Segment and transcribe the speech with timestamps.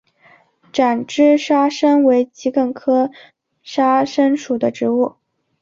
[0.73, 3.11] 展枝沙参为桔梗科
[3.61, 5.17] 沙参属的植物。